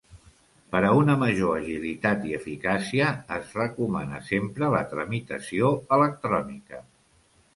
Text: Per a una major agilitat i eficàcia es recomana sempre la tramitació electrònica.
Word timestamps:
Per 0.75 0.79
a 0.85 0.91
una 0.99 1.15
major 1.23 1.51
agilitat 1.57 2.23
i 2.29 2.33
eficàcia 2.37 3.11
es 3.37 3.53
recomana 3.59 4.23
sempre 4.29 4.69
la 4.77 4.81
tramitació 4.95 5.69
electrònica. 5.99 6.81